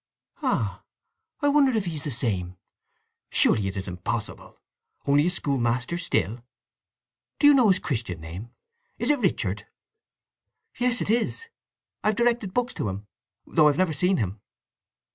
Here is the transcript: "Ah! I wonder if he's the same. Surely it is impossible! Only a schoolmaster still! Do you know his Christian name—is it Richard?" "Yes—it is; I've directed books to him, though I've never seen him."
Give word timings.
"Ah! 0.41 0.83
I 1.41 1.47
wonder 1.49 1.77
if 1.77 1.85
he's 1.85 2.03
the 2.05 2.09
same. 2.09 2.57
Surely 3.29 3.67
it 3.67 3.77
is 3.77 3.87
impossible! 3.87 4.57
Only 5.05 5.27
a 5.27 5.29
schoolmaster 5.29 5.99
still! 5.99 6.43
Do 7.37 7.45
you 7.45 7.53
know 7.53 7.67
his 7.67 7.77
Christian 7.77 8.19
name—is 8.19 9.11
it 9.11 9.19
Richard?" 9.19 9.67
"Yes—it 10.75 11.11
is; 11.11 11.49
I've 12.03 12.15
directed 12.15 12.51
books 12.51 12.73
to 12.73 12.89
him, 12.89 13.05
though 13.45 13.67
I've 13.67 13.77
never 13.77 13.93
seen 13.93 14.17
him." 14.17 14.41